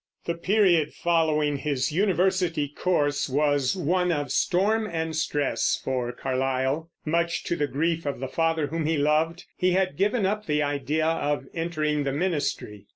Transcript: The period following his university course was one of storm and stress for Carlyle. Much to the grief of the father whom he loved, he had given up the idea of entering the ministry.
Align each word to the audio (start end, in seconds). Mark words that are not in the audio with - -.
The 0.25 0.33
period 0.33 0.93
following 0.95 1.57
his 1.57 1.91
university 1.91 2.67
course 2.69 3.29
was 3.29 3.75
one 3.77 4.11
of 4.11 4.31
storm 4.31 4.87
and 4.87 5.15
stress 5.15 5.79
for 5.83 6.11
Carlyle. 6.11 6.89
Much 7.05 7.43
to 7.43 7.55
the 7.55 7.67
grief 7.67 8.07
of 8.07 8.19
the 8.19 8.27
father 8.27 8.65
whom 8.65 8.87
he 8.87 8.97
loved, 8.97 9.45
he 9.55 9.73
had 9.73 9.97
given 9.97 10.25
up 10.25 10.47
the 10.47 10.63
idea 10.63 11.05
of 11.05 11.45
entering 11.53 12.03
the 12.03 12.13
ministry. 12.13 12.87